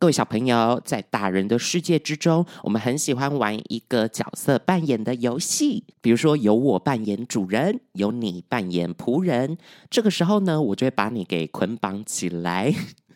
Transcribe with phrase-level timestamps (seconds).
[0.00, 5.84] 各位小朋友，在大人的世界之中，我们很喜欢玩一个角色扮演的游戏。
[6.00, 9.58] 比如说，由我扮演主人，由你扮演仆人。
[9.90, 12.74] 这个时候呢，我就会把你给捆绑起来。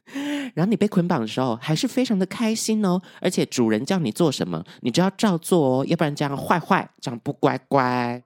[0.53, 3.01] 然后你被捆绑的时候，还是非常的开心哦。
[3.23, 8.23] 而且主人叫你做什么，你就要照做哦，要不然这样坏坏，这样不乖乖。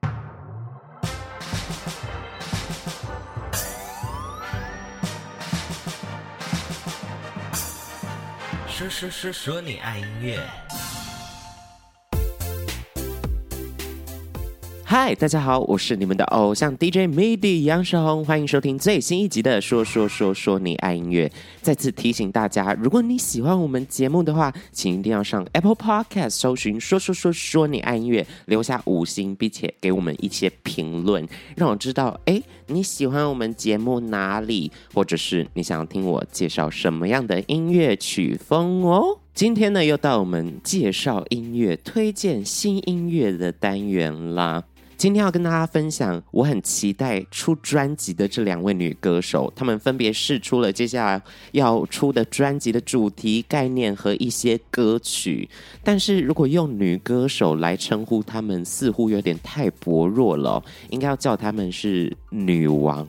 [8.79, 10.88] 说说说说你爱音乐。
[14.91, 21.27] 嗨，大家好，我是你们的偶像 DJ MIDI 杨世宏，欢迎收听最新一集的《说说说说你爱音乐》。
[21.61, 31.23] 再次提醒大家，如果你喜欢我们节目的话，请一定要上 Apple Podcast 搜寻“说说说说你爱音乐”，留下五星，并且给我们一些评论，
[31.55, 39.19] 让我知道，哎，你喜欢我们节目哪里，或者是你想要听我介绍什么样的音乐曲风哦。
[39.35, 44.63] 今天呢，又到我们介绍音乐、推荐新音乐的单元啦。
[44.99, 51.21] 今天要跟大家分享，我很期待出专辑的这两位女歌手，她们分别试出了接下来
[51.53, 55.49] 要出的专辑的主题概念和一些歌曲。
[55.85, 63.07] 但是如果用女歌手来称呼她们，似乎有点太薄弱了，应该要叫她们是女王。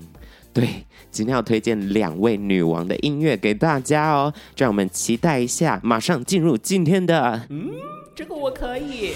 [0.52, 0.68] 对，
[1.10, 7.72] 今天要推荐两位女王的音乐给大家哦，让我们期待一下，马上进入今天的，嗯，
[8.14, 9.14] 这个我可以。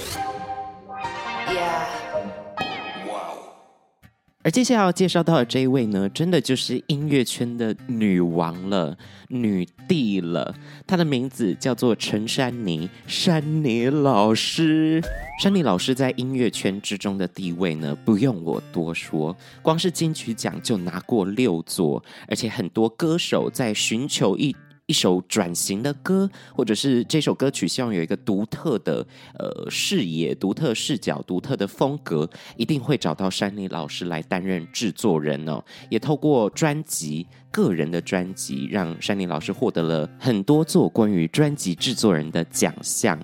[4.44, 8.94] 而接下来要介绍到的这一位呢，真的就是音乐圈的女王了，
[9.28, 10.54] 女帝了。
[10.86, 15.02] 她的名字叫做陈珊妮，珊妮老师。
[15.40, 24.54] 珊妮老师在音乐圈之中的地位呢，不用我多说，光是金曲奖就拿过六座，而且很多歌手在寻求一。
[24.86, 29.06] 一首转型的歌，或者是这首歌曲希望有一个独特的
[29.38, 35.64] 呃视野、独特视角、独特的风格，一定会找到珊妮老师来担任制作人哦。
[35.88, 43.18] 也透过专辑、个人的专辑，让珊妮老师获得了很多座关于专辑制作人的奖项。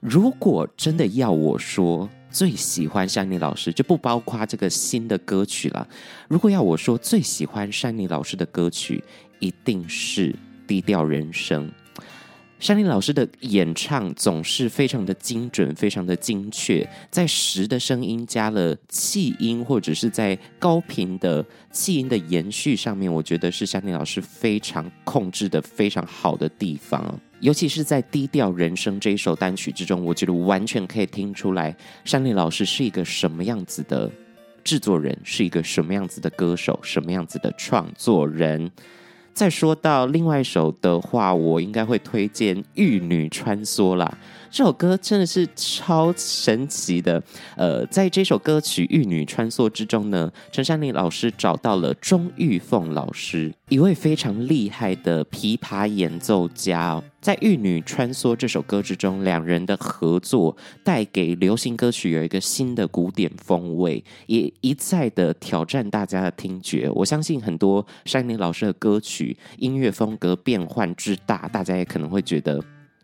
[0.00, 5.86] 如果真的要我说最喜欢珊妮老师，就不包括这个新的歌曲了。
[6.26, 9.04] 如果要我说最喜欢珊妮老师的歌曲，
[9.40, 10.34] 一定是。
[10.72, 11.70] 低调人生，
[12.58, 27.20] 山林老师的演唱总是非常的精准，非常的精确，在实的声音加了气音，或者是在高频的气音的延续上面，我觉得是山林老师非常控制的非常好的地方。
[27.40, 34.10] 尤其是在低调人生这一首单曲之中，我觉得完全可以听出来，山林老师是一个什么样子的
[34.64, 38.70] 制作人，是一个什么样子的歌手，什么样子的创作人。
[39.34, 44.18] 再说到另外一首的话，我应该会推荐《玉女穿梭》啦。
[44.52, 47.20] 这首歌真的是超神奇的。
[47.56, 57.02] 呃，在这首歌曲《玉女穿梭》之中呢，陈珊妮老师找到了钟玉凤老师，一位非常厉害的琵琶演奏家。
[57.22, 60.54] 在《玉女穿梭》这首歌之中，两人的合作
[60.84, 66.90] 带给流行歌曲有一个新的古典风味，也一再的挑战大家的听觉。
[66.90, 72.62] 我相信很多珊妮老师的歌曲音乐风格变换之大，大家也可能会觉得。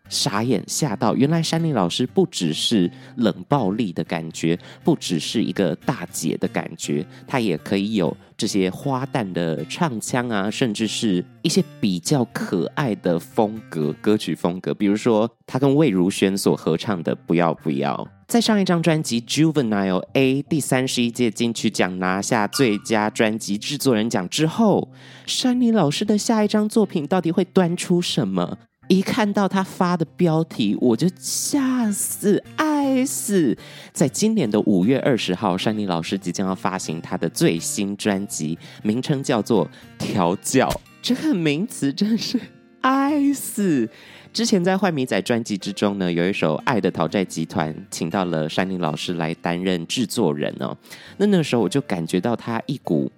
[0.09, 17.95] 傻眼吓到，原来珊妮老师不只是冷暴力的感觉，不只是一个大姐的感觉，她也可以有这些花旦的唱腔啊，甚至是一些比较可爱的风格歌曲风格，比如说她跟魏如萱所合唱的《不要不要》。
[18.27, 24.91] 在上一张专辑《Juvenile A》第三十一届金曲奖拿下最佳专辑制作人奖之后，
[25.25, 28.59] 珊妮老师的下一张作品到底会端出什么？
[28.89, 33.55] 一看到他发的标题，我就吓死、爱死！
[33.93, 39.63] 在今年的五月二十号，山妮老师即将要发行他的最新专辑，名称叫做
[39.99, 40.67] 《调教》。
[41.03, 42.41] 这个名词真是
[42.81, 43.87] 爱死！
[44.33, 50.75] 之前在坏米仔专辑之中呢，有一首《爱的讨债集团》，请到了山妮老师来担任制作人哦。
[51.17, 53.11] 那那时候我就感觉到他一股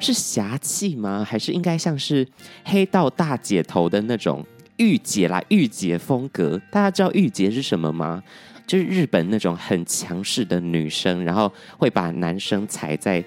[0.00, 1.24] 是侠气吗？
[1.24, 2.26] 还是应该像是
[2.64, 4.44] 黑道大姐头的那种？
[4.82, 8.20] 御姐啦，御姐风格，大家知道御姐是什么吗？
[8.66, 13.24] 就是日本那种很强势的女生，然后会把男生踩在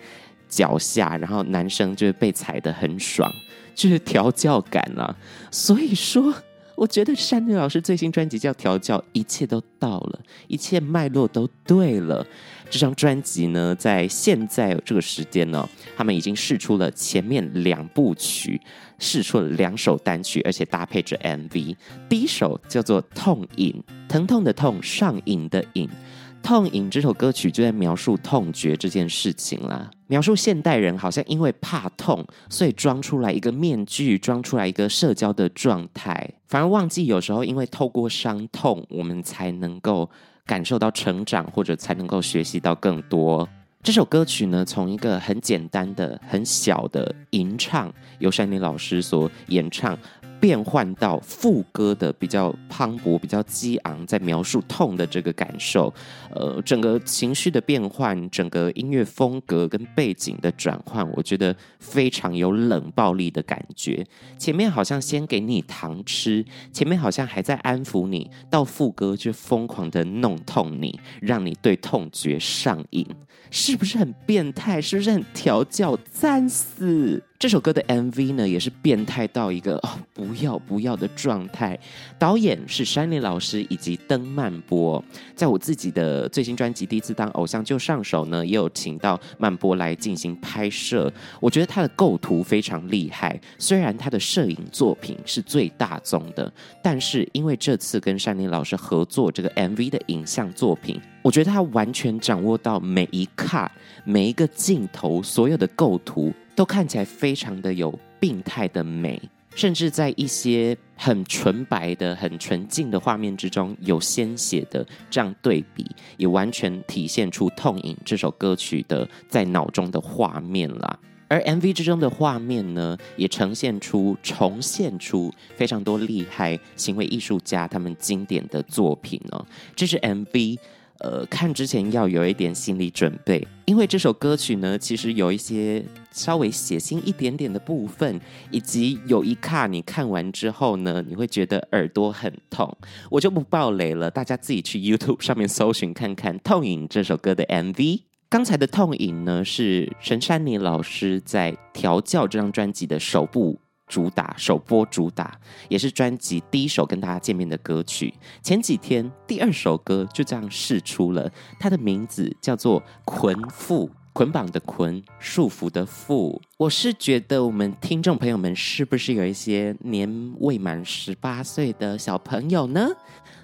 [0.49, 3.31] 脚下，然后男生就会被踩得很爽，
[3.73, 5.15] 就是调教感啊。
[5.49, 6.33] 所以说，
[6.75, 12.25] 我觉得珊妮老师最新专辑叫《调教》，一切都到了，一切脉络都对了。
[12.69, 18.59] 这张专辑呢，在现在这个时间呢，他们已经试出了前面两部曲，
[18.99, 21.75] 试出了两首单曲，而且搭配着 MV。
[22.09, 25.87] 第一首叫做《痛瘾》，疼痛的痛，上瘾的瘾。
[26.47, 40.07] 《痛瘾》这首歌曲就在描述痛觉这件事情啦，描述现代人好像因为怕痛，所以装出来一个面具，装出来一个社交的状态，反而忘记有时候因为透过伤痛，我们才能够
[40.45, 43.47] 感受到成长，或者才能够学习到更多。
[43.81, 49.97] 这首歌曲呢，从一个很简单的、很小的吟唱，由山林老师所演唱。
[50.39, 55.93] 变换到副歌的比较磅礴、比较激昂，在描述痛的这个感受，
[56.33, 64.05] 呃，整个情绪的变换，整个音乐风格跟背景的转换，我觉得非常有冷暴力的感觉。
[64.37, 73.07] 前面好像先给你糖吃，前面好像还在安抚你，到副歌就疯狂的弄痛你，让你对痛觉上瘾，
[73.49, 74.81] 是不是很变态？
[74.81, 75.97] 是不是很调教？
[76.11, 77.23] 赞死！
[77.37, 81.77] 这首歌的 MV 呢，也是变态到一个哦，不要不要的状态。
[82.17, 85.03] 导演是山林老师以及登曼波。
[85.35, 91.11] 在我自己的最新专辑《第一次当偶像就上手》呢，也有请到曼波来进行拍摄。
[91.41, 96.51] 我觉得他的构图非常厉害，虽然他的摄影作品是最大宗的，
[96.81, 103.69] 但是因为这次跟山林老师合作这个 MV 的影像作品，我觉得他完全掌握到每一卡、
[104.05, 106.33] 每一个镜头，所有的构图。
[106.55, 109.21] 都看起来非常的有病态的美，
[109.53, 115.85] 甚至在一些很纯白的、很纯净的画面之中，有鲜血的这样对比，
[116.17, 120.99] 也完全体现出《痛饮》这首歌曲的在脑中的画面啦。
[121.27, 129.45] 而 MV 之中的画面呢，也呈现出、重现出非常多厉害行为艺术家他们经典的作品哦。
[129.75, 130.57] 这是 MV。
[130.99, 138.19] 呃，看之前要有一点心理准备，因为这首歌曲呢，其实有一些稍微血腥一点点的部分，
[138.49, 142.75] 以及有一卡你看完之后呢，你会觉得耳朵很痛。
[143.09, 148.01] 我就不爆雷了，大家自己去 YouTube 上面搜寻看看《痛瘾》这首歌的 MV。
[148.29, 153.59] 刚才的《痛瘾》呢，是陈珊妮老师在《调教》这张专辑的首部。
[153.87, 155.39] 主打首播主打，
[155.69, 158.13] 也是专辑第一首跟大家见面的歌曲。
[158.41, 166.39] 前几天第二首歌就这样试出了，它的名字叫做《捆缚》，捆绑的捆，束缚的缚。
[166.57, 172.89] 我是觉得我们听众朋友们是不是有一些年未满十八岁的小朋友呢？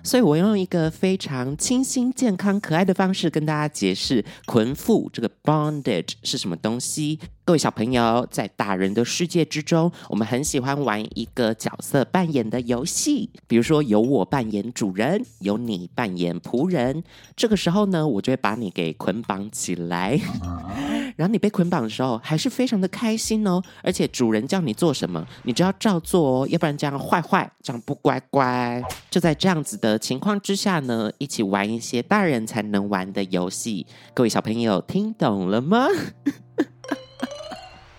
[0.03, 7.19] 所以我用一个非常清新、健康、可爱的方式跟大家解释“捆缚”这个 bondage 是什么东西。
[7.43, 17.03] 各位小朋友，在大人的世界之中，我们很喜欢玩一个角色扮演的游戏，比如说由我扮演主人，由你扮演仆人。
[17.35, 20.19] 这个时候呢，我就会把你给捆绑起来，
[21.17, 23.59] 然后你被捆绑的时候，还是非常的开心哦。
[23.81, 28.81] 而且主人叫你做什么，你就要照做哦，要不然这样坏坏，这样不乖乖。
[29.09, 33.87] 就在这样子的情况之下呢，一起玩一些大人才能玩的游戏。
[34.13, 35.87] 各位小朋友听懂了吗？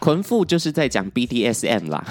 [0.03, 2.05] 捆缚就是在讲 BDSM 啦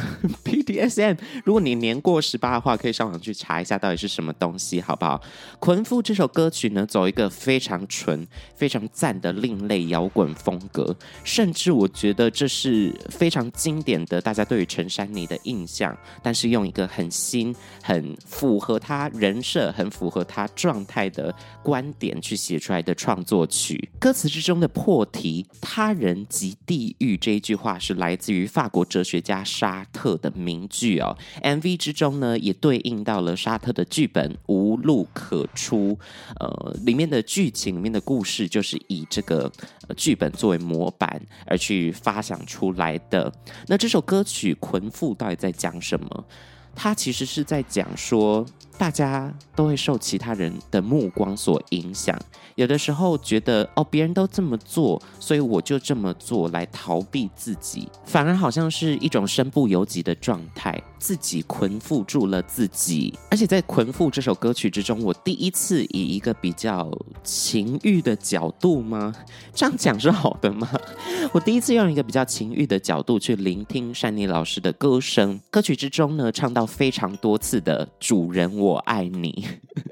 [0.45, 1.17] ，BDSM。
[1.43, 5.21] 如果你年过十八的话，可以上网去查一下到底是什么东西，好不好？
[5.59, 10.95] 捆缚这首歌曲呢，走一个非常纯、非常赞的另类摇滚风格，
[11.25, 15.93] 甚至我觉得这是非常经典的，大家对于陈珊妮的印象，
[16.23, 17.53] 但是用一个很新、
[17.83, 23.89] 很符合他人设、很符合他状态的观点去写出来的创作曲。
[23.99, 27.77] 歌词之中的破题“他人即地狱”这一句话。
[27.81, 31.17] 是来自于法国哲学家沙特的名句哦。
[31.41, 35.93] MV 之中呢，也对应到了沙特的剧本《无路可出》。
[36.39, 39.51] 呃，里面的剧情、里面的故事，就是以这个
[39.97, 43.33] 剧本作为模板而去发想出来的。
[43.67, 46.25] 那这首歌曲《捆缚》到底在讲什么？
[46.73, 48.45] 它其实是在讲说，
[48.81, 52.17] 大家都会受其他人的目光所影响，
[52.55, 63.17] 有的时候觉得哦，别人都这么做，所以我就这么做来逃避自己，反而好像是一种身不由己的状态，自己捆缚住了自己。
[63.31, 66.91] 而且在《捆缚》这首歌曲之中，我第一次以一个比较
[67.23, 69.11] 情欲的角度吗？
[69.55, 70.69] 这样讲是好的吗？
[71.33, 78.81] 我第一次用一个比较情欲的角度去聆听珊妮老师的歌声，歌曲之中呢，唱到非常多次的主人我。
[78.91, 79.47] 爱你，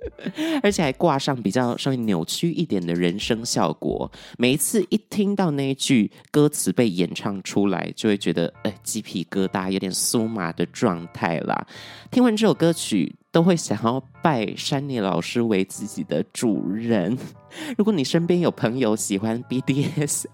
[0.62, 4.12] 而且还挂上比较稍微扭曲一点的人声效果。
[4.38, 11.66] 每一次一听到那一句歌词被演唱出来，就会觉得哎，鸡皮疙瘩，有点酥麻的状状态啦。
[12.12, 17.18] 听完这首歌曲，都会想要拜珊妮老师为自己的主人。
[17.78, 20.26] 如果你身边有朋友喜欢 BDSM，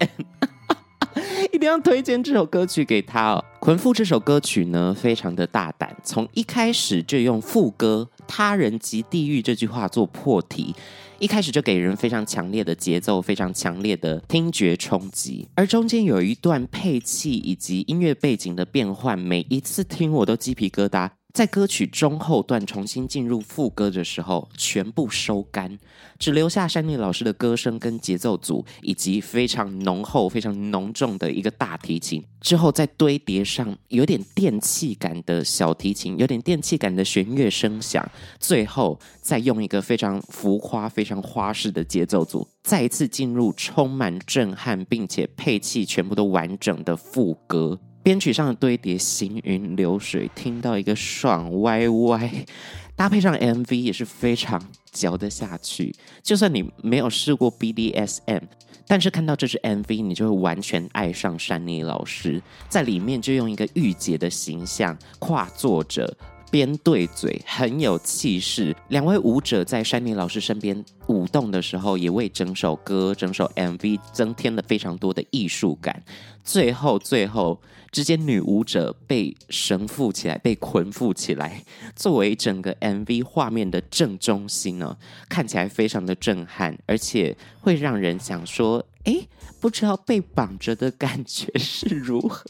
[1.53, 3.45] 一定要推荐这首歌曲给他哦。
[3.59, 10.75] 《捆缚》这首歌曲呢，非常的大胆，从一开始就用副歌“他人即地狱”这句话做破题。
[11.17, 21.09] 一开始就给人非常强烈的节奏，非常强烈的听觉冲击，而中间有一段配器以及音乐背景的变换，每一次听我都鸡皮疙瘩。
[21.35, 25.77] 在歌曲中后段重新进入副歌的时候，全部收干，
[26.17, 32.23] 只留下珊妮老师的歌声跟节奏组，以及非常浓厚、非常浓重的一个大提琴。
[32.39, 38.09] 之后再堆叠上有点电气感的小提琴，有点电气感的弦乐声响。
[38.39, 47.77] 最后再用一个非常浮夸、非常花式的节奏组，再一次进入充满震撼，并且配器全部都完整的副歌。
[48.05, 52.45] 编曲上的堆叠行云流水，听到一个爽歪歪，
[52.95, 55.91] 搭配上 MV 也是非常嚼得下去。
[56.21, 58.43] 就算你没有试过 BDSM，
[58.85, 62.39] 但是看到这支 MV，你就会完全爱上山妮老师。
[62.69, 66.15] 在里面就用一个御姐的形象跨作者。
[66.55, 76.01] 边对嘴很有气势，两位舞者在珊妮老师身边舞动的时候，也为整首歌、整首 MV 增添了非常多的艺术感。
[76.45, 77.59] 最后，最后，
[77.91, 81.61] 直接女舞者被绳缚起来，被捆缚起来，
[81.93, 84.95] 作为整个 MV 画面的正中心呢，
[85.27, 88.85] 看起来非常的震撼，而且会让人想说。
[89.05, 89.27] 哎，
[89.59, 92.43] 不知道被绑着的感觉是如何？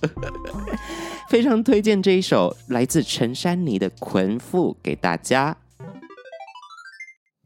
[1.29, 5.57] 非常推荐这一首来自陈珊妮的《捆缚》给大家。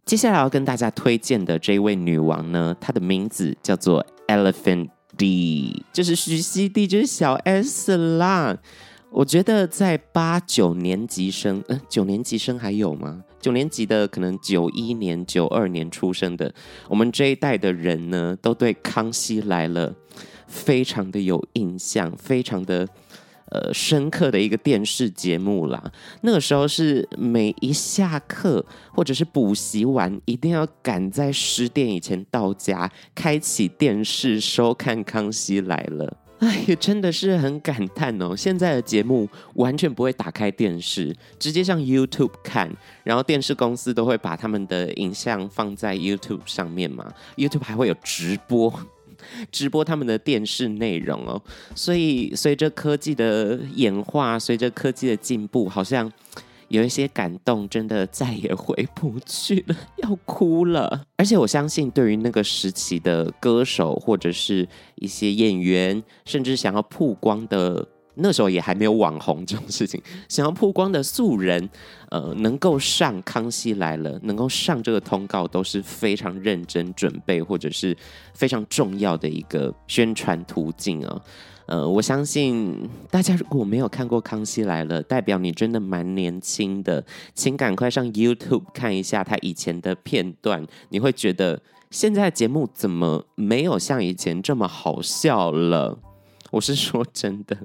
[0.06, 8.58] 接下来要跟大家推荐的这一位女王呢，她的名字叫做 Elephant D，就是徐熙娣，就是小 S 啦。
[9.12, 13.24] 我觉得在八九年级生，嗯，九年级生还有吗？
[13.40, 16.54] 九年级的可能九一年、九二年出生的，
[16.88, 19.90] 我们这一代的人呢，都对《康熙来了》
[20.48, 22.88] 非常的有印象，非常的
[23.50, 25.92] 呃深刻的一个电视节目啦。
[26.22, 36.06] 那个时候是每一下课或者是补习完，一定要赶在十点以前到家，开启电视收看《康熙来了》。
[36.40, 38.36] 哎，真的是很感叹哦！
[38.36, 42.72] 现在的节目完全不会打开电视，直接上 YouTube 看，
[43.04, 47.14] 然后电视公司都会把他们的影像放在 YouTube 上面嘛。
[47.36, 48.74] YouTube 还会有直播，
[49.52, 51.42] 直播他们的电视内容哦。
[51.76, 56.12] 所以随着科技的演化，随着科技的进步，好像。
[56.70, 61.04] 有一些感动，真的再也回不去了， 要哭了。
[61.18, 71.70] 而且我相信，对于那个时期的歌手或者是一些演员，甚至想要曝光的，那时候也还没有网红这种事情， 想要曝光的素人，
[72.12, 77.96] 呃，能够上《康熙来了》，能够上这个通告，都是非常认真准备，或者是
[78.34, 81.22] 非常重要的一个宣传途径啊。
[81.70, 91.62] 呃，我相信大家如果没有看过《康熙来了》，代表你真的蛮年轻的，请赶快上 YouTube 看一下他以前的片段，你会觉得
[91.92, 96.00] 现在节目怎么没有像以前这么好笑了？
[96.50, 97.56] 我是说真的，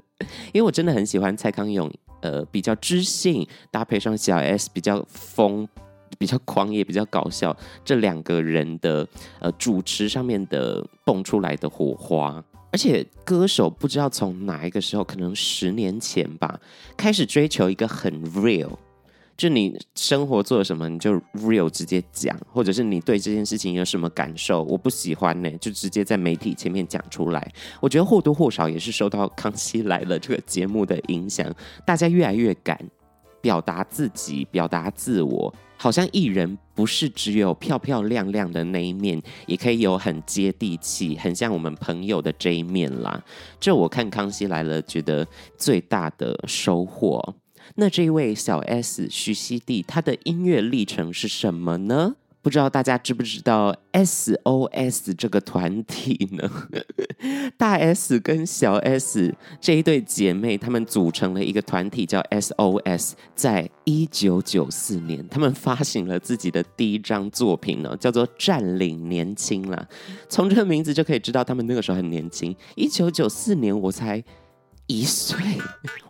[0.53, 5.67] 因为我真的很喜欢蔡康永，呃，比较知性，搭配上小 S 比较疯、
[6.19, 9.07] 比较狂野、比较搞笑，这两个人的
[9.39, 12.43] 呃主持上面的蹦出来的火花。
[12.75, 16.59] 而且歌手不知道从哪一个时候，可能十年前吧，
[16.97, 18.69] 开始追求一个很 real，
[19.37, 27.49] 就你生活做了什么，你就 real 直接讲，或者是你对这件事情有什么感受，我不喜欢呢，就直接在媒体前面讲出来。
[27.79, 31.49] 我觉得或多或少也是受到《康熙来了》这个节目的影响，
[31.85, 32.77] 大家越来越敢
[33.39, 35.55] 表达自己，表达自我。
[35.77, 43.23] 好像艺人不是只有漂漂亮亮的那一面，也可以有很接地气、很像我们朋友的这一面啦。
[43.59, 45.27] 这我看《康熙来了》觉得
[45.57, 47.35] 最大的收获。
[47.75, 52.15] 那这一位小 S 徐熙娣，她的音乐历程是什么呢？
[52.45, 56.47] 不知道大家知不知道 SOS 这个团体呢？
[57.57, 63.13] 大 S 跟小 S 这一对姐妹，她们组成了一个团体叫 SOS。
[63.33, 69.83] 在一九九四年，她们发行了自己的第一张作品呢，叫做《占领年轻》啦。
[70.29, 72.55] 从这个名字就可以知道，她们那个时候很年轻。
[72.75, 74.23] 一九九四年我才
[74.85, 75.35] 一岁，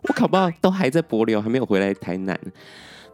[0.02, 2.38] 我搞不好都还在帛琉，还没有回来台南。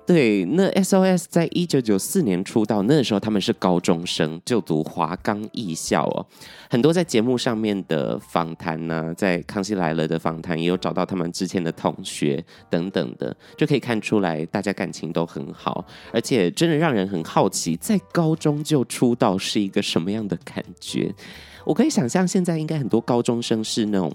[0.05, 6.27] 对，那 SOS 在一九九四年出道，那个时候他们是高中生，就读华冈艺校哦。
[6.69, 21.15] 很多在节目上面的访谈呢，在《康熙来了》的访谈也有找到他们之前的同学等等的，就可以看出来大家感情都很好，而且真的让人很好奇，在高中就出道是一个什么样的感觉。
[21.65, 24.13] 我可以想象，现在应该很多高中生是那种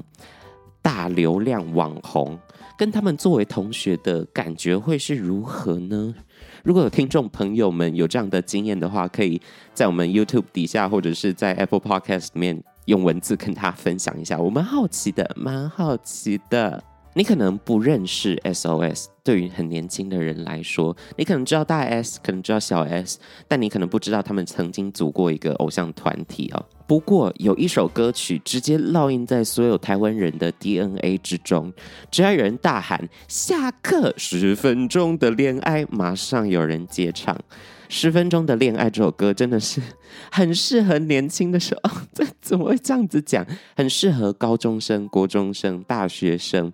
[0.82, 2.38] 大流量网红。
[2.78, 6.14] 跟他们作为同学的感觉会是如何呢？
[6.64, 9.42] 如果有听众朋友们有这样的经验的话，可以
[9.74, 14.38] 在我们 YouTube 底下或者是在 Apple Podcast 里面用文字跟他分享一下。
[14.38, 16.84] 我们好奇的，蛮好奇的。
[17.18, 26.64] 你可能不认识 SOS，对于很年轻的人来说，你可能知道大 S，可能知道小 S，但你可能不知道他们曾经组过一个偶像团体哦。
[26.86, 31.74] 不过有一首歌曲直接烙印在所有台湾人的 DNA 之中，
[32.12, 37.36] 只要有人大喊“下课十分钟的恋爱”，马上有人接唱。
[37.90, 39.82] 十分钟的恋爱这首歌真的是
[40.32, 43.44] 很适合年轻的时候，这 怎么会这样子讲？
[43.76, 46.72] 很适合高中生、国中生、大学生。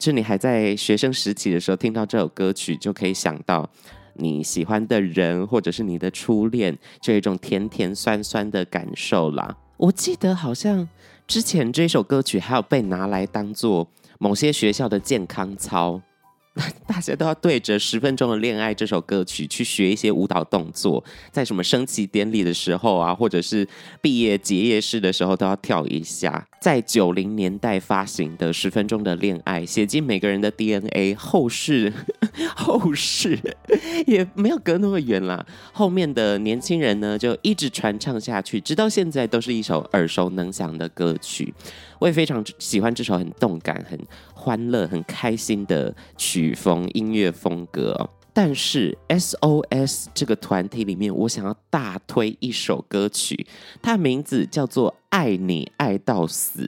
[0.00, 3.68] 就你还在学生时期的时候，听到这首歌曲，就可以想到
[4.14, 9.54] 你喜欢的人，或者是你的初恋，就有一种甜甜酸酸的感受啦。
[9.76, 10.88] 我记得好像
[11.26, 13.86] 之前这首歌曲还有被拿来当做
[14.18, 16.00] 某些学校的健康操。
[16.86, 23.66] 大家都要对着《十分钟的恋爱》这首歌曲去学一些舞蹈动作，在什么升旗典礼的时候啊，或者是
[24.00, 26.44] 毕业结业式的时候，都要跳一下。
[26.60, 31.14] 在九零年代发行的《十分钟的恋爱》，写进每个人的 DNA。
[31.14, 31.92] 后世，
[32.56, 33.38] 后世
[34.06, 35.46] 也没有隔那么远啦。
[35.72, 41.54] 后面的年轻人呢，就一直传唱下去，直到现在都是一首耳熟能详的歌曲。
[42.00, 43.96] 我也非常喜欢这首很动感、很
[44.34, 48.10] 欢乐、很开心的曲风音乐风格。
[48.32, 53.46] 但是 SOS 这个团体里面，我想要大推一首歌曲，
[53.82, 56.62] 它的名字叫做《爱你爱到死》。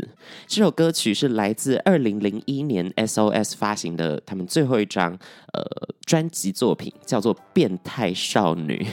[0.49, 5.12] 这首歌曲是来自二零零一年 SOS 发行的他们最后一张
[5.53, 5.65] 呃
[6.05, 8.85] 专辑作品，叫做《变态少女》。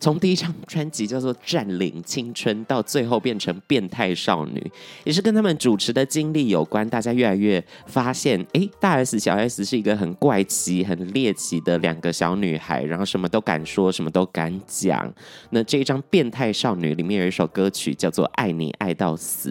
[0.00, 4.58] 从第一张专辑叫做《占领青春》，到最后变成《变态少女》，
[5.04, 6.88] 也是跟他们主持的经历有关。
[6.88, 15.12] 大家越来越发现，哎，大 S 小 S 是一个很怪奇、很猎奇的两个小女孩，然后什么都敢说，什么都敢讲。
[15.50, 19.50] 那这一张《变态少女》里面有一首歌曲叫做《爱你爱到死》，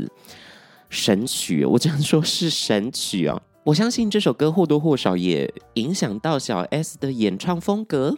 [0.89, 3.39] 神曲，我这样说是神曲哦。
[3.65, 8.17] 我相信这首歌或多或少也影响到小 S 的演唱风格。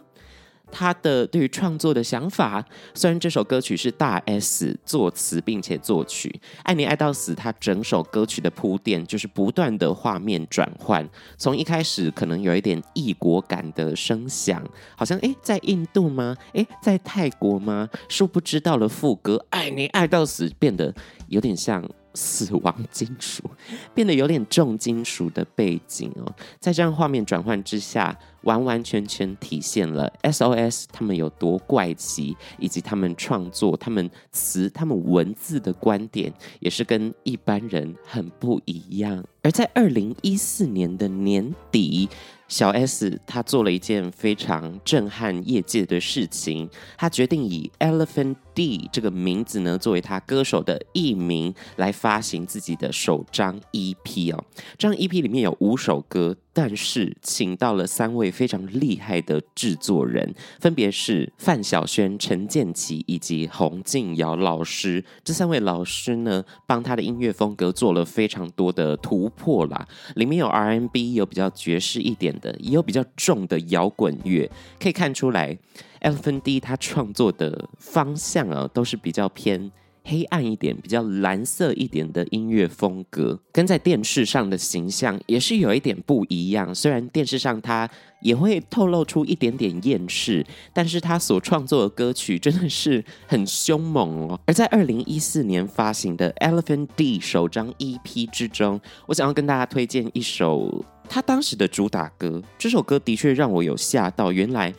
[0.72, 6.28] 他的对于创作的想法，虽然这首歌曲是大 S 作词并且作曲，
[6.62, 14.64] 《爱你爱到死》，他整首歌曲的铺垫就是不断的画面转换，从一开始可能有一点异国感的声响，
[14.96, 16.34] 好像诶在印度吗？
[16.54, 17.88] 诶在泰国吗？
[18.08, 20.94] 殊不知到了副歌《爱你爱到死》变得
[21.28, 21.86] 有点像。
[22.14, 23.42] 死亡金属
[23.94, 39.24] 变得有点重金属的背景哦，在这样画面转换之下，完完全全体现了 SOS 他们有多怪奇，以及他们创作、他们词、他们文字的观点，也是跟一般人很不一样。
[39.42, 42.08] 而在二零一四年的年底，
[42.46, 54.44] 小 S 她做了一件非常震撼业界的事情，她决定以 Elephant D 这个名字呢，作为他歌手的艺名来发行自己的首张 EP 哦。
[54.78, 56.36] 这张 EP 里面有五首歌。
[56.54, 65.02] 但是，请到了三位非常厉害的制作人，分别是范晓萱、陈建骐以及洪敬尧老师。
[65.24, 69.88] 这三位老师呢，帮他的音乐风格做了非常多的突破啦。
[70.14, 74.50] 里面有 R&B，有比较爵士一点的，也有比较重的摇滚乐。
[74.78, 75.56] 可以看出来
[76.02, 79.72] ，Elephant D 他创作的方向啊，都是比较偏。
[80.04, 86.74] 黑暗一点、比较蓝色一点的音乐风格，跟在电视上的形象也是有一点不一样。
[86.74, 87.88] 虽然电视上他
[88.20, 94.40] 也会透露出一点点厌世，但是他所创作的歌曲真的是很凶猛哦。
[94.44, 102.42] 而在二零一四年发行的 Elephant D 首张 EP 之中，我想要跟大家推荐一首他当时的主打歌。
[102.58, 104.74] 这首歌的确让我有吓到，原来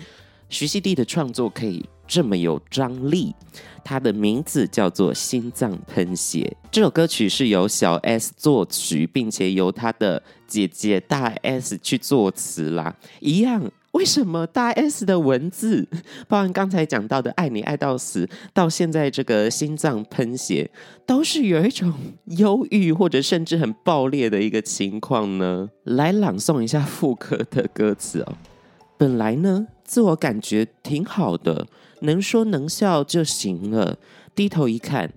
[0.54, 3.34] 徐熙娣的创作可以这么有张力。
[3.84, 6.56] 她的名字叫做《心脏喷血》。
[6.72, 12.96] 这首歌曲是由小 S 作曲，并且由她的姐姐大 S 去作词啦。
[13.20, 15.88] 一样，为什么大 S 的文字，
[16.30, 20.70] 包含刚才讲到的《爱你爱到死》，到现在这个《心脏喷血》，
[21.08, 21.92] 都是有一种
[22.38, 25.72] 忧郁或者甚至很爆裂的一个情况呢？
[25.86, 28.38] 来朗诵一下副歌的歌词哦。
[29.04, 31.68] 本来呢，自我感觉挺好的，
[32.04, 33.98] 能说能笑就行了。
[34.34, 35.12] 低头一看。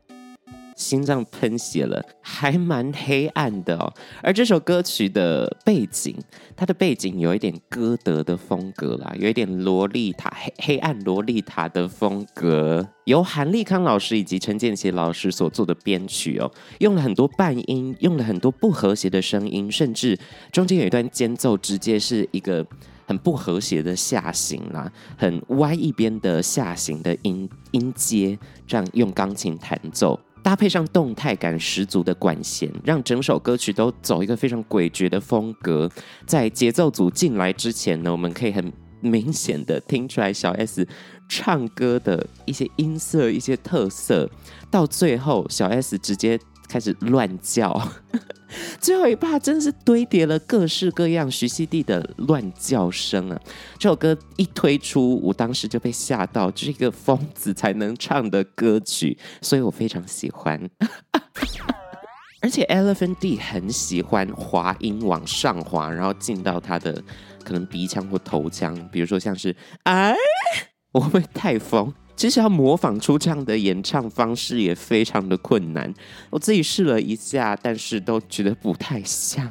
[0.75, 3.95] 心脏喷血了，还蛮黑暗的。
[4.23, 6.15] 而这首歌曲的背景，
[6.55, 12.87] 它的背景有一点歌德的风格啦，有一点萝莉塔黑黑暗萝莉塔的风格。
[13.05, 20.19] 由韩立康老师以及陈建奇老师所做的编曲哦，用了很多半音，用了很多不和谐的声音，甚至
[20.53, 22.67] 中间有一段间奏，直接是一个
[23.07, 30.19] 很不和谐的下行啦，很歪一边的下行的音音阶，这样用钢琴弹奏。
[30.43, 35.91] 搭配上动态感十足的管弦，让整首歌曲都走一个非常诡谲的风格。
[36.25, 40.87] 在节奏组进来之前呢，我们可以很明显的听出来小 S
[41.29, 44.31] 唱歌的一些音色、一些特色。
[44.71, 47.81] 到最后，小 S 直接开始乱叫。
[48.81, 53.41] 最后一趴真是堆叠了各式各样徐熙娣的乱叫声啊！
[53.79, 60.61] 这首歌一推出，我当时就被吓到，这是一个疯子才能唱的歌曲，所以我非常喜欢。
[62.41, 67.03] 而且 Elephant D 很喜欢滑音往上滑，然后进到他的
[67.45, 70.15] 可能鼻腔或头腔，比如说像是哎，
[70.93, 71.93] 我会不会太疯？
[72.17, 75.93] 其实要模仿出这样的演唱方式也非常的困难，
[76.31, 79.47] 我自己试了一下，但是都觉得不太像，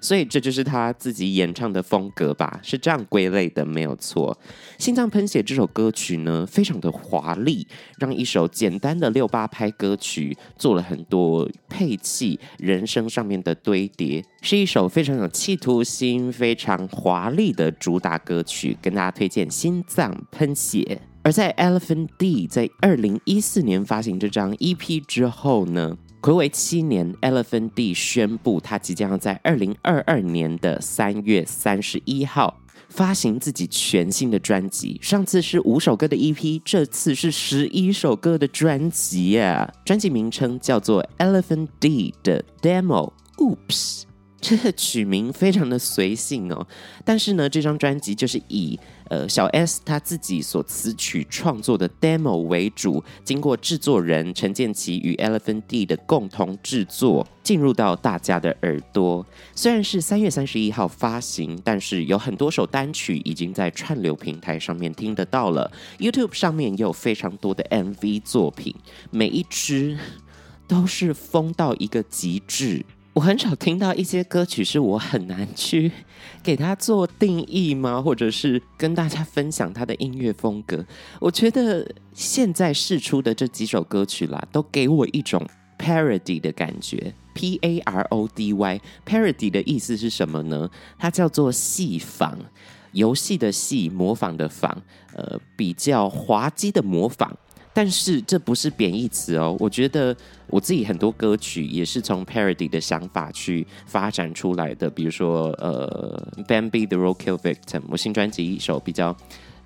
[0.00, 4.38] 所以这就是他自己演唱的风格吧，是这样归类的，没有错。
[4.78, 7.66] 心脏喷血这首歌曲呢，非常的华丽，
[7.98, 21.00] 让一首简单的六八拍歌曲做了很多配器、人声上面的堆叠，是一首非常有企图心、非常华丽的主打歌曲，跟大家推荐《心脏喷血》。
[21.24, 32.60] 而在 Elephant D 在二零一四年发行这张 EP 之后呢，暌违七年，Elephant D 宣布他即将要在二零二二年的三月三十一号
[32.90, 34.98] 发行自己全新的专辑。
[35.00, 39.72] 上次是五首歌的 EP，这次是十一首歌的专辑呀。
[39.82, 43.12] 专辑名称叫做 Elephant D 的 Demo。
[43.38, 44.02] Oops，
[44.44, 46.66] 这个曲名非常的随性哦。
[47.02, 48.78] 但是呢，这张专辑就是以
[49.08, 59.24] 呃，小 S 他自己所词曲创作的 demo 为主，经过制作人陈建奇与 Elephant D 的共同制作，进入到大家的耳朵。
[59.54, 68.74] 虽然是三月三十一号发行，但是有很多首单曲已经在串流平台上面听得到了，YouTube 上面也有非常多的 MV 作品，
[69.10, 69.98] 每一支
[70.68, 72.84] 都是疯到一个极致。
[73.14, 75.90] 我很少听到一些歌曲是我很难去
[76.42, 78.02] 给它做定义吗？
[78.02, 80.84] 或者是跟大家分享它的音乐风格？
[81.20, 85.46] 我觉得现在试出的这几首歌曲啦，都给我一种
[85.78, 87.14] parody 的感觉。
[87.34, 90.68] P A R O D Y，parody 的意思是什么呢？
[90.98, 92.36] 它叫做戏仿，
[92.90, 94.76] 游戏的戏，模仿的仿，
[95.14, 97.36] 呃，比较滑稽的模仿。
[97.74, 109.14] 但是这不是贬义词哦，我觉得我自己很多歌曲也是从 parody 的想法去发展出来的，比如说呃，Bambi the Roadkill Victim，我新专辑一首比较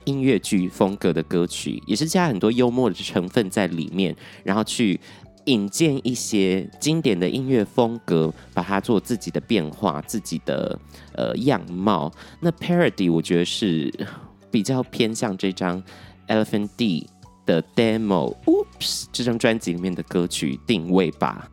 [0.05, 4.99] 音乐剧风格的歌曲，也是加很多幽默的成分在里面，然后去
[5.45, 10.79] 引荐一些经典的音乐风格，把它做自己的变化，自己的
[11.13, 12.11] 呃样貌。
[12.41, 13.93] 那 parody 我觉得是
[14.51, 15.83] 比较偏向这张
[16.27, 17.07] Elephant D
[17.49, 21.49] 的 demo，Oops，这张专辑里面的歌曲定位吧。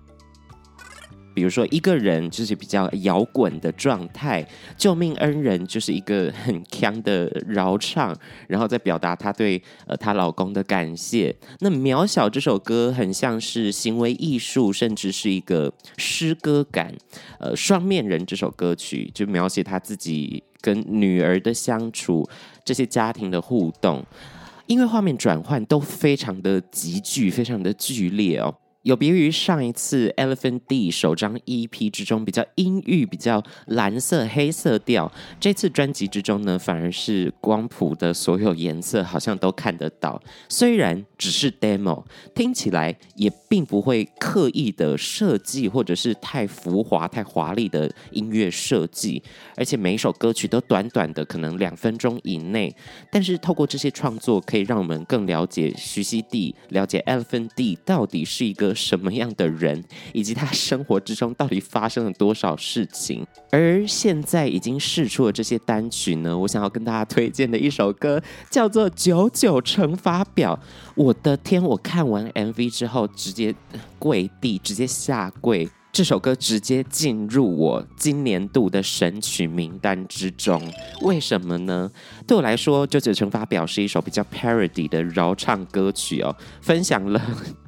[1.34, 8.16] 比如说，一个人就是比较摇滚的状态，救命恩人就是一个很强的饶唱，
[8.48, 11.36] 然后再表达她对呃她老公的感谢。
[11.60, 16.96] 那渺小这首歌很像是行为艺术，甚至是一个诗歌感。
[17.40, 22.26] 呃，双面人这首歌曲就描写他自己跟女儿的相处，
[22.64, 24.06] 这些家庭的互动。
[24.68, 28.54] 因为画面转换都非常的急剧，非常的剧烈哦。
[28.86, 40.22] 有别于上一次 Elephant D 首张 EP 之中比较阴郁、比较蓝色、黑色调，这次专辑之中呢，反而是光谱的所有颜色好像都看得到。
[40.48, 42.04] 虽然只是 demo，
[42.36, 49.24] 听起来也并不会刻意的设计或者是太浮华、太华丽的音乐设计，
[49.56, 52.72] 而且每一首歌曲都短短的，可能两分钟以内。
[53.12, 58.75] 但是透过这些创作，可以让我们更了解徐熙娣，了解 Elephant D 到底是一个。
[58.76, 59.84] 什么样的人，
[60.14, 63.26] 以及他生活之中到底发生了多少事情？
[63.52, 70.60] 而现在已经释出了这些单曲呢，我想要跟大家推荐的一首歌叫做《九九乘法表》。
[70.96, 71.64] 我的天！
[71.64, 73.56] 我看完 MV 之后，直接
[73.98, 75.70] 跪地，直接下跪。
[75.92, 80.62] 这首歌直接进入我今年度的神曲名单之中。
[81.04, 81.90] 为什么呢？
[82.28, 87.22] 对我来说，《九九乘法表》是一首比较 parody 的饶唱歌曲哦，分享了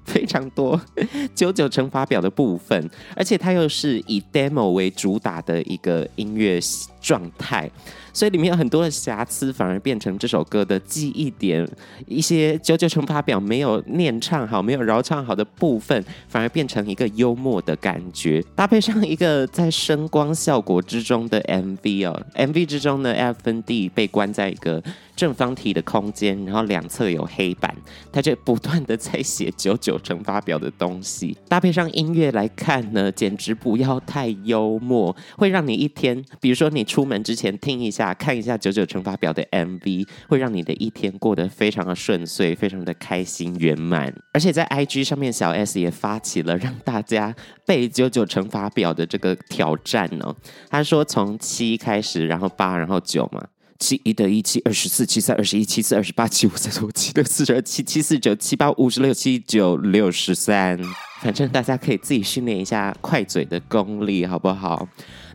[0.07, 0.79] 非常多
[1.35, 6.59] 九九乘法表的部分，而且它又是以 demo 为主打的一个音乐
[6.99, 7.69] 状态。
[8.13, 11.67] 所以里面有很多的瑕疵，反而变成这首歌的记忆点。
[12.07, 18.43] 一些九九乘法表没有念唱好、没有饶唱好的部分，反而变成一个幽默的感觉。
[18.55, 24.81] 搭配上一个在声光效果之中的 MV 哦，MV 之中呢 FND 被关在一个
[25.17, 27.75] 正方体的空间，然后两侧有黑板，
[28.09, 31.35] 他就不断的在写九九乘法表的东西。
[31.49, 38.13] 搭配上音乐来看呢，简直不要太幽默，会让你一天，比如说你出门之前听一下。
[38.13, 44.13] 看一下九九乘法表的 MV，会让你的一天过得非常的顺遂，非常的开心圆满。
[44.33, 47.33] 而且在 IG 上面，小 S 也发起了让大家
[47.65, 50.35] 背九九乘法表的这个挑战哦。
[50.69, 53.43] 他说从七开始，然后八，然后九嘛。
[53.79, 60.79] 七一得一，七二十四，七三二十一，七四二十八，七五三十五，七六四十二，七七四十九，七八五十六，七九六十三。
[61.21, 64.87] 反正大家可以自己训练一下快嘴的功力，好不好？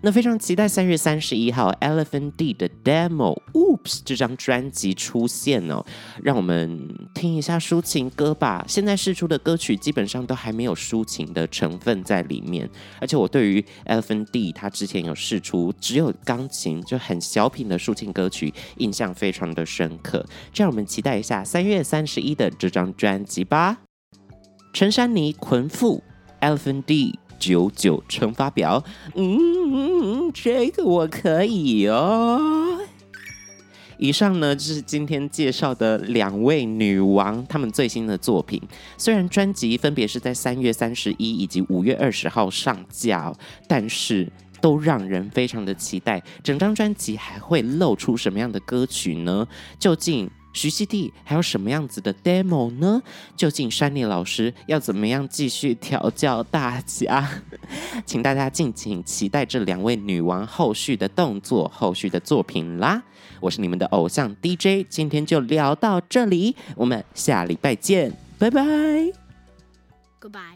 [0.05, 5.85] 那非常期待三月三十一号 Elephant D 的 Demo Oops 这张专辑出现哦，
[6.23, 8.65] 让我们听一下抒情歌吧。
[8.67, 12.69] 现在试出的歌曲基本上都还没有抒情的成分在里面，
[13.01, 20.27] 而且我对于 Elephant D 他之前有试出只有钢琴就很小品的抒情歌曲，印象非常的深刻。
[20.53, 23.79] 这样我们期待一下三月三十一的这张专辑吧。
[24.73, 26.01] 陈珊妮捆缚
[26.41, 27.19] L.F.N.D。
[27.39, 28.85] 九九乘法表，
[29.17, 29.37] 嗯，
[30.29, 32.79] 嗯，这个我可以哦。
[33.99, 38.63] 以上呢就是今天介绍的两位女王，她们最新的作品。
[38.97, 43.35] 虽然专辑分别是在三月三十一以及五月二十号上架，
[43.67, 44.31] 但是
[44.61, 46.23] 都让人非常的期待。
[46.45, 49.45] 整张专辑还会露出什么样的歌曲呢？
[49.81, 50.31] 究竟？
[50.53, 53.03] 徐熙娣还有什么样子的 demo 呢？
[53.37, 57.29] 究竟珊妮老师要怎么样继续调教大家？
[58.05, 63.03] 请大家敬请期待这两位女王后续的动作、后续的作品啦！
[63.41, 68.63] 我是你们的偶像 DJ，今天就聊到这里，我们下礼拜见，拜拜
[70.21, 70.52] ，Goodbye。